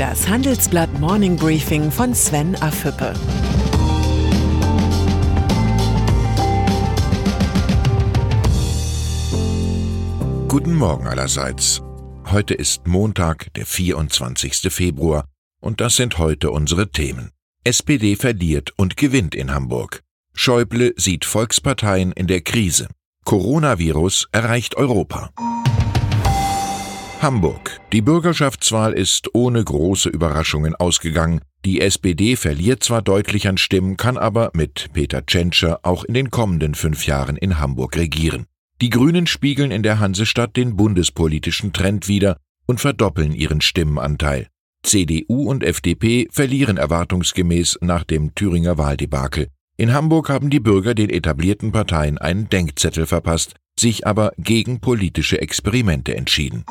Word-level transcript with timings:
Das 0.00 0.26
Handelsblatt 0.26 0.98
Morning 0.98 1.36
Briefing 1.36 1.90
von 1.90 2.14
Sven 2.14 2.56
Afüppe. 2.62 3.12
Guten 10.48 10.74
Morgen 10.74 11.06
allerseits. 11.06 11.82
Heute 12.30 12.54
ist 12.54 12.86
Montag, 12.86 13.52
der 13.52 13.66
24. 13.66 14.72
Februar, 14.72 15.26
und 15.60 15.82
das 15.82 15.96
sind 15.96 16.16
heute 16.16 16.50
unsere 16.50 16.90
Themen. 16.90 17.32
SPD 17.64 18.16
verliert 18.16 18.72
und 18.78 18.96
gewinnt 18.96 19.34
in 19.34 19.52
Hamburg. 19.52 20.00
Schäuble 20.32 20.94
sieht 20.96 21.26
Volksparteien 21.26 22.12
in 22.12 22.26
der 22.26 22.40
Krise. 22.40 22.88
Coronavirus 23.26 24.28
erreicht 24.32 24.76
Europa. 24.76 25.28
Hamburg. 27.22 27.80
Die 27.92 28.00
Bürgerschaftswahl 28.00 28.94
ist 28.94 29.34
ohne 29.34 29.62
große 29.62 30.08
Überraschungen 30.08 30.74
ausgegangen. 30.74 31.42
Die 31.66 31.82
SPD 31.82 32.34
verliert 32.34 32.82
zwar 32.82 33.02
deutlich 33.02 33.46
an 33.46 33.58
Stimmen, 33.58 33.98
kann 33.98 34.16
aber 34.16 34.50
mit 34.54 34.88
Peter 34.94 35.26
Tschentscher 35.26 35.80
auch 35.82 36.04
in 36.04 36.14
den 36.14 36.30
kommenden 36.30 36.74
fünf 36.74 37.06
Jahren 37.06 37.36
in 37.36 37.58
Hamburg 37.58 37.98
regieren. 37.98 38.46
Die 38.80 38.88
Grünen 38.88 39.26
spiegeln 39.26 39.70
in 39.70 39.82
der 39.82 39.98
Hansestadt 39.98 40.56
den 40.56 40.76
bundespolitischen 40.76 41.74
Trend 41.74 42.08
wider 42.08 42.38
und 42.66 42.80
verdoppeln 42.80 43.34
ihren 43.34 43.60
Stimmenanteil. 43.60 44.46
CDU 44.82 45.50
und 45.50 45.62
FDP 45.62 46.26
verlieren 46.30 46.78
erwartungsgemäß 46.78 47.80
nach 47.82 48.04
dem 48.04 48.34
Thüringer 48.34 48.78
Wahldebakel. 48.78 49.48
In 49.76 49.92
Hamburg 49.92 50.30
haben 50.30 50.48
die 50.48 50.60
Bürger 50.60 50.94
den 50.94 51.10
etablierten 51.10 51.70
Parteien 51.70 52.16
einen 52.16 52.48
Denkzettel 52.48 53.04
verpasst, 53.04 53.56
sich 53.80 54.06
aber 54.06 54.32
gegen 54.38 54.80
politische 54.80 55.40
Experimente 55.40 56.14
entschieden. 56.14 56.64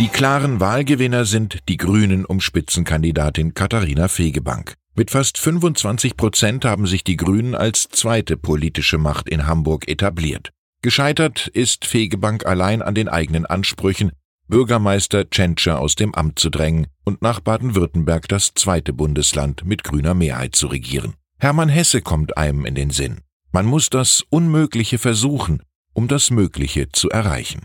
Die 0.00 0.08
klaren 0.08 0.58
Wahlgewinner 0.58 1.24
sind 1.24 1.60
die 1.68 1.76
Grünen 1.76 2.24
um 2.24 2.40
Spitzenkandidatin 2.40 3.54
Katharina 3.54 4.08
Fegebank. 4.08 4.74
Mit 4.96 5.12
fast 5.12 5.38
25 5.38 6.16
Prozent 6.16 6.64
haben 6.64 6.86
sich 6.86 7.04
die 7.04 7.16
Grünen 7.16 7.54
als 7.54 7.88
zweite 7.90 8.36
politische 8.36 8.98
Macht 8.98 9.28
in 9.28 9.46
Hamburg 9.46 9.88
etabliert. 9.88 10.50
Gescheitert 10.82 11.46
ist 11.46 11.84
Fegebank 11.84 12.44
allein 12.44 12.82
an 12.82 12.94
den 12.94 13.08
eigenen 13.08 13.46
Ansprüchen, 13.46 14.12
Bürgermeister 14.48 15.30
Tschentscher 15.30 15.80
aus 15.80 15.94
dem 15.94 16.14
Amt 16.14 16.38
zu 16.38 16.50
drängen 16.50 16.88
und 17.04 17.22
nach 17.22 17.40
Baden-Württemberg 17.40 18.28
das 18.28 18.52
zweite 18.54 18.92
Bundesland 18.92 19.64
mit 19.64 19.84
grüner 19.84 20.14
Mehrheit 20.14 20.54
zu 20.54 20.66
regieren. 20.66 21.14
Hermann 21.38 21.68
Hesse 21.68 22.02
kommt 22.02 22.36
einem 22.36 22.66
in 22.66 22.74
den 22.74 22.90
Sinn. 22.90 23.23
Man 23.54 23.66
muss 23.66 23.88
das 23.88 24.24
Unmögliche 24.30 24.98
versuchen, 24.98 25.62
um 25.92 26.08
das 26.08 26.32
Mögliche 26.32 26.88
zu 26.90 27.08
erreichen. 27.10 27.60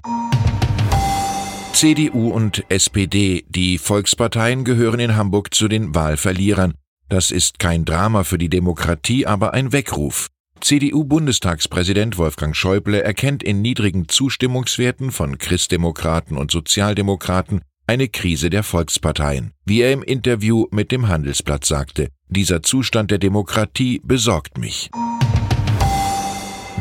CDU 1.73 2.29
und 2.29 2.63
SPD, 2.69 3.43
die 3.49 3.79
Volksparteien 3.79 4.65
gehören 4.65 4.99
in 4.99 5.15
Hamburg 5.15 5.51
zu 5.51 5.67
den 5.67 5.95
Wahlverlierern. 5.95 6.75
Das 7.07 7.31
ist 7.31 7.57
kein 7.57 7.85
Drama 7.85 8.23
für 8.23 8.37
die 8.37 8.49
Demokratie, 8.49 9.25
aber 9.25 9.55
ein 9.55 9.71
Weckruf. 9.71 10.27
CDU-Bundestagspräsident 10.61 12.19
Wolfgang 12.19 12.55
Schäuble 12.55 13.01
erkennt 13.01 13.41
in 13.41 13.63
niedrigen 13.63 14.07
Zustimmungswerten 14.07 15.09
von 15.09 15.39
Christdemokraten 15.39 16.37
und 16.37 16.51
Sozialdemokraten 16.51 17.61
eine 17.87 18.09
Krise 18.09 18.51
der 18.51 18.61
Volksparteien. 18.61 19.53
Wie 19.65 19.81
er 19.81 19.91
im 19.91 20.03
Interview 20.03 20.67
mit 20.69 20.91
dem 20.91 21.07
Handelsblatt 21.07 21.65
sagte, 21.65 22.09
dieser 22.27 22.61
Zustand 22.61 23.09
der 23.09 23.17
Demokratie 23.17 24.01
besorgt 24.03 24.59
mich. 24.59 24.91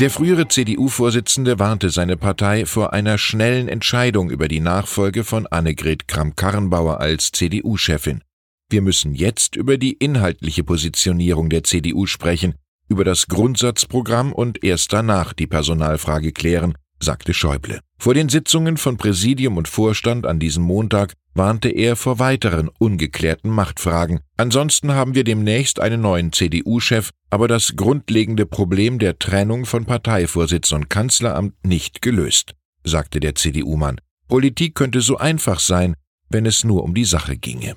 Der 0.01 0.11
frühere 0.11 0.47
CDU-Vorsitzende 0.47 1.59
warnte 1.59 1.91
seine 1.91 2.17
Partei 2.17 2.67
vor 2.67 2.93
einer 2.93 3.19
schnellen 3.19 3.67
Entscheidung 3.67 4.31
über 4.31 4.47
die 4.47 4.61
Nachfolge 4.61 5.25
von 5.25 5.49
Annegret 5.49 6.07
Kramp-Karrenbauer 6.07 7.01
als 7.01 7.33
CDU-Chefin. 7.33 8.23
Wir 8.71 8.81
müssen 8.81 9.13
jetzt 9.13 9.57
über 9.57 9.77
die 9.77 9.95
inhaltliche 9.95 10.63
Positionierung 10.63 11.51
der 11.51 11.65
CDU 11.65 12.07
sprechen, 12.07 12.55
über 12.89 13.03
das 13.03 13.27
Grundsatzprogramm 13.27 14.33
und 14.33 14.63
erst 14.63 14.93
danach 14.93 15.33
die 15.33 15.49
Personalfrage 15.49 16.31
klären, 16.31 16.75
sagte 17.01 17.35
Schäuble. 17.35 17.81
Vor 17.99 18.15
den 18.15 18.29
Sitzungen 18.29 18.77
von 18.77 18.97
Präsidium 18.97 19.57
und 19.57 19.69
Vorstand 19.69 20.27
an 20.27 20.39
diesem 20.39 20.63
Montag 20.63 21.15
warnte 21.35 21.69
er 21.69 21.97
vor 21.97 22.19
weiteren 22.19 22.69
ungeklärten 22.79 23.51
Machtfragen. 23.51 24.21
Ansonsten 24.37 24.93
haben 24.93 25.15
wir 25.15 25.25
demnächst 25.25 25.81
einen 25.81 26.01
neuen 26.01 26.33
CDU-Chef, 26.33 27.11
aber 27.31 27.49
das 27.49 27.77
grundlegende 27.77 28.47
Problem 28.47 28.99
der 28.99 29.19
Trennung 29.19 29.65
von 29.65 29.85
Parteivorsitz 29.85 30.73
und 30.73 30.91
Kanzleramt 30.91 31.55
nicht 31.65 32.03
gelöst, 32.03 32.55
sagte 32.85 33.21
der 33.21 33.35
CDU-Mann. 33.35 34.01
Politik 34.29 34.75
könnte 34.75 35.01
so 35.01 35.17
einfach 35.17 35.61
sein, 35.61 35.95
wenn 36.29 36.45
es 36.45 36.65
nur 36.65 36.83
um 36.85 36.95
die 36.95 37.05
Sache 37.05 37.37
ginge. 37.37 37.77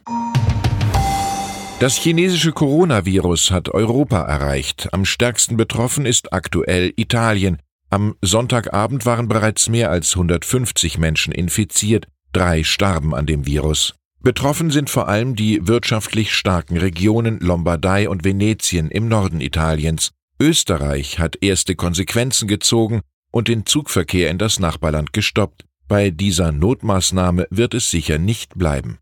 Das 1.80 1.96
chinesische 1.96 2.52
Coronavirus 2.52 3.50
hat 3.50 3.70
Europa 3.70 4.22
erreicht. 4.22 4.90
Am 4.92 5.04
stärksten 5.04 5.58
betroffen 5.58 6.06
ist 6.06 6.32
aktuell 6.32 6.94
Italien. 6.96 7.58
Am 7.94 8.16
Sonntagabend 8.22 9.06
waren 9.06 9.28
bereits 9.28 9.68
mehr 9.68 9.92
als 9.92 10.16
150 10.16 10.98
Menschen 10.98 11.34
infiziert, 11.34 12.08
drei 12.32 12.64
starben 12.64 13.14
an 13.14 13.26
dem 13.26 13.46
Virus. 13.46 13.96
Betroffen 14.24 14.72
sind 14.72 14.90
vor 14.90 15.10
allem 15.10 15.36
die 15.36 15.68
wirtschaftlich 15.68 16.34
starken 16.34 16.78
Regionen 16.78 17.40
Lombardei 17.42 18.08
und 18.08 18.24
Venetien 18.24 18.90
im 18.90 19.10
Norden 19.10 19.42
Italiens. 19.42 20.12
Österreich 20.40 21.20
hat 21.20 21.40
erste 21.42 21.76
Konsequenzen 21.76 22.48
gezogen 22.48 23.02
und 23.30 23.50
den 23.50 23.66
Zugverkehr 23.66 24.30
in 24.30 24.38
das 24.38 24.58
Nachbarland 24.58 25.12
gestoppt. 25.12 25.66
Bei 25.90 26.12
dieser 26.12 26.54
Notmaßnahme 26.54 27.46
wird 27.50 27.74
es 27.74 27.92
sicher 27.92 28.18
nicht 28.18 28.58
bleiben. 28.58 29.00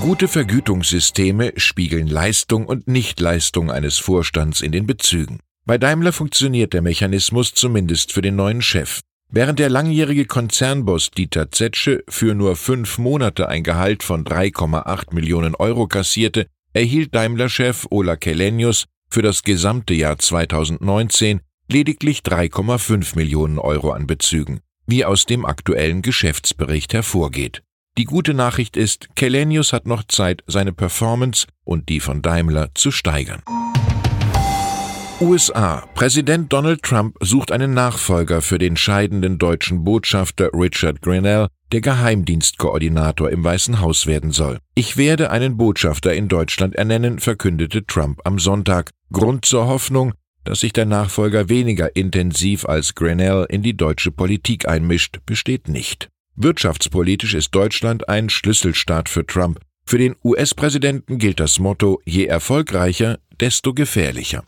Gute 0.00 0.26
Vergütungssysteme 0.26 1.52
spiegeln 1.56 2.06
Leistung 2.06 2.64
und 2.64 2.88
Nichtleistung 2.88 3.70
eines 3.70 3.98
Vorstands 3.98 4.62
in 4.62 4.72
den 4.72 4.86
Bezügen. 4.86 5.40
Bei 5.70 5.78
Daimler 5.78 6.12
funktioniert 6.12 6.72
der 6.72 6.82
Mechanismus 6.82 7.54
zumindest 7.54 8.12
für 8.12 8.22
den 8.22 8.34
neuen 8.34 8.60
Chef. 8.60 9.02
Während 9.30 9.60
der 9.60 9.70
langjährige 9.70 10.24
Konzernboss 10.24 11.12
Dieter 11.12 11.52
Zetsche 11.52 12.02
für 12.08 12.34
nur 12.34 12.56
fünf 12.56 12.98
Monate 12.98 13.48
ein 13.48 13.62
Gehalt 13.62 14.02
von 14.02 14.24
3,8 14.24 15.14
Millionen 15.14 15.54
Euro 15.54 15.86
kassierte, 15.86 16.48
erhielt 16.72 17.14
Daimler-Chef 17.14 17.86
Ola 17.90 18.16
Kelenius 18.16 18.86
für 19.10 19.22
das 19.22 19.44
gesamte 19.44 19.94
Jahr 19.94 20.18
2019 20.18 21.40
lediglich 21.68 22.22
3,5 22.22 23.14
Millionen 23.14 23.60
Euro 23.60 23.92
an 23.92 24.08
Bezügen, 24.08 24.58
wie 24.88 25.04
aus 25.04 25.24
dem 25.24 25.46
aktuellen 25.46 26.02
Geschäftsbericht 26.02 26.94
hervorgeht. 26.94 27.62
Die 27.96 28.06
gute 28.06 28.34
Nachricht 28.34 28.76
ist, 28.76 29.14
Kelenius 29.14 29.72
hat 29.72 29.86
noch 29.86 30.02
Zeit, 30.02 30.42
seine 30.48 30.72
Performance 30.72 31.46
und 31.62 31.88
die 31.88 32.00
von 32.00 32.22
Daimler 32.22 32.70
zu 32.74 32.90
steigern. 32.90 33.44
USA. 35.20 35.86
Präsident 35.94 36.50
Donald 36.50 36.82
Trump 36.82 37.16
sucht 37.20 37.52
einen 37.52 37.74
Nachfolger 37.74 38.40
für 38.40 38.58
den 38.58 38.76
scheidenden 38.76 39.36
deutschen 39.36 39.84
Botschafter 39.84 40.50
Richard 40.54 41.02
Grinnell, 41.02 41.48
der 41.72 41.82
Geheimdienstkoordinator 41.82 43.28
im 43.30 43.44
Weißen 43.44 43.80
Haus 43.80 44.06
werden 44.06 44.32
soll. 44.32 44.58
Ich 44.74 44.96
werde 44.96 45.30
einen 45.30 45.58
Botschafter 45.58 46.14
in 46.14 46.28
Deutschland 46.28 46.74
ernennen, 46.74 47.18
verkündete 47.18 47.84
Trump 47.84 48.20
am 48.24 48.38
Sonntag. 48.38 48.90
Grund 49.12 49.44
zur 49.44 49.66
Hoffnung, 49.66 50.14
dass 50.44 50.60
sich 50.60 50.72
der 50.72 50.86
Nachfolger 50.86 51.50
weniger 51.50 51.94
intensiv 51.94 52.64
als 52.64 52.94
Grinnell 52.94 53.46
in 53.50 53.62
die 53.62 53.76
deutsche 53.76 54.10
Politik 54.12 54.66
einmischt, 54.66 55.18
besteht 55.26 55.68
nicht. 55.68 56.08
Wirtschaftspolitisch 56.36 57.34
ist 57.34 57.54
Deutschland 57.54 58.08
ein 58.08 58.30
Schlüsselstaat 58.30 59.10
für 59.10 59.26
Trump. 59.26 59.60
Für 59.84 59.98
den 59.98 60.16
US-Präsidenten 60.24 61.18
gilt 61.18 61.40
das 61.40 61.58
Motto, 61.58 62.00
je 62.06 62.24
erfolgreicher, 62.24 63.18
desto 63.38 63.74
gefährlicher. 63.74 64.44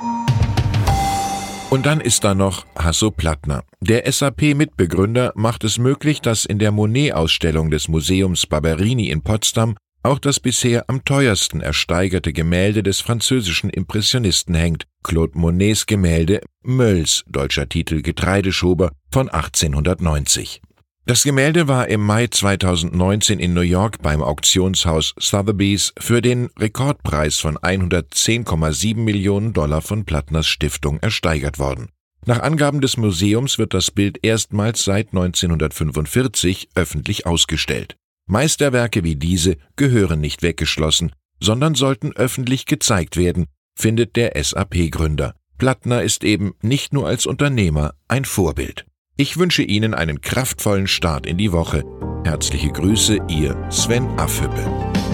Und 1.73 1.87
dann 1.87 2.03
ist 2.03 2.23
da 2.23 2.35
noch 2.35 2.67
Hasso 2.77 3.11
Plattner. 3.11 3.65
Der 3.81 4.05
SAP-Mitbegründer 4.13 5.33
macht 5.37 5.65
es 5.65 5.79
möglich, 5.79 6.21
dass 6.21 6.45
in 6.45 6.59
der 6.59 6.71
Monet-Ausstellung 6.71 7.71
des 7.71 7.89
Museums 7.89 8.47
Barberini 8.47 9.09
in 9.09 9.23
Potsdam 9.23 9.77
auch 10.03 10.19
das 10.19 10.39
bisher 10.39 10.85
am 10.91 11.03
teuersten 11.07 11.63
ersteigerte 11.63 12.35
Gemälde 12.35 12.83
des 12.83 13.01
französischen 13.01 13.71
Impressionisten 13.71 14.55
hängt, 14.55 14.85
Claude 15.03 15.39
Monets 15.39 15.87
Gemälde 15.87 16.43
Mölls, 16.63 17.25
deutscher 17.27 17.67
Titel 17.67 18.03
Getreideschober 18.03 18.93
von 19.11 19.31
1890. 19.31 20.61
Das 21.05 21.25
Gemälde 21.25 21.67
war 21.67 21.89
im 21.89 22.01
Mai 22.01 22.29
2019 22.29 23.41
in 23.41 23.55
New 23.55 23.63
York 23.63 24.03
beim 24.03 24.23
Auktionshaus 24.23 25.15
Sotheby's 25.19 25.93
für 25.99 26.23
den 26.23 26.49
Rekordpreis 26.57 27.39
von 27.39 27.59
110,7 27.59 28.97
Millionen 28.99 29.53
Dollar 29.53 29.83
von 29.83 30.05
Plattners 30.05 30.47
Stiftung 30.47 31.01
ersteigert 31.01 31.59
worden. 31.59 31.89
Nach 32.25 32.39
Angaben 32.39 32.81
des 32.81 32.97
Museums 32.99 33.59
wird 33.59 33.75
das 33.75 33.91
Bild 33.91 34.25
erstmals 34.25 34.85
seit 34.85 35.09
1945 35.09 36.69
öffentlich 36.77 37.27
ausgestellt. 37.27 37.97
Meisterwerke 38.27 39.03
wie 39.03 39.17
diese 39.17 39.57
gehören 39.75 40.21
nicht 40.21 40.43
weggeschlossen, 40.43 41.17
sondern 41.41 41.75
sollten 41.75 42.13
öffentlich 42.13 42.65
gezeigt 42.67 43.17
werden, 43.17 43.47
findet 43.75 44.15
der 44.15 44.41
SAP-Gründer. 44.41 45.35
Plattner 45.59 46.03
ist 46.03 46.23
eben 46.23 46.55
nicht 46.63 46.93
nur 46.93 47.09
als 47.09 47.27
Unternehmer 47.27 47.95
ein 48.07 48.25
Vorbild. 48.25 48.87
Ich 49.23 49.39
wünsche 49.39 49.63
Ihnen 49.63 49.95
einen 49.95 50.21
kraftvollen 50.21 50.89
Start 50.89 51.27
in 51.27 51.39
die 51.39 51.53
Woche. 51.53 51.85
Herzliche 52.25 52.71
Grüße, 52.73 53.19
Ihr 53.29 53.57
Sven 53.71 54.09
Affüppe. 54.19 55.12